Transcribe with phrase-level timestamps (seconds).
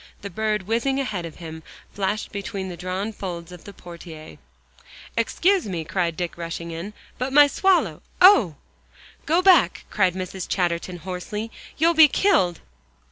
[0.23, 1.61] The bird whizzing ahead of him,
[1.93, 4.37] flashed between the drawn folds of the portiere.
[5.15, 8.55] "Excuse me," cried Dick, rushing in, "but my swallow oh!"
[9.27, 10.47] "Go back!" cried Mrs.
[10.49, 12.61] Chatterton hoarsely, "you'll be killed."